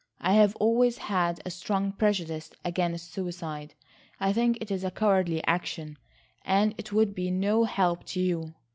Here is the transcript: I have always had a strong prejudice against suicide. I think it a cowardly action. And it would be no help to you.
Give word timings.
I 0.19 0.33
have 0.33 0.55
always 0.55 0.97
had 0.97 1.41
a 1.45 1.51
strong 1.51 1.91
prejudice 1.91 2.49
against 2.65 3.11
suicide. 3.13 3.75
I 4.19 4.33
think 4.33 4.57
it 4.59 4.71
a 4.83 4.89
cowardly 4.89 5.45
action. 5.45 5.99
And 6.43 6.73
it 6.79 6.91
would 6.91 7.13
be 7.13 7.29
no 7.29 7.65
help 7.65 8.05
to 8.05 8.19
you. 8.19 8.55